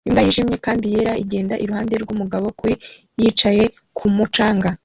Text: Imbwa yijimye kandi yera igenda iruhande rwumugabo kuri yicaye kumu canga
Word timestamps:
Imbwa 0.07 0.21
yijimye 0.25 0.57
kandi 0.65 0.85
yera 0.93 1.13
igenda 1.23 1.55
iruhande 1.63 1.93
rwumugabo 2.03 2.45
kuri 2.59 2.73
yicaye 3.19 3.63
kumu 3.97 4.25
canga 4.35 4.69